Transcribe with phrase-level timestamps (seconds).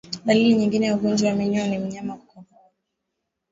[0.25, 2.71] Dalili nyingine ya ugonjwa wa minyoo ni mnyama kukohoa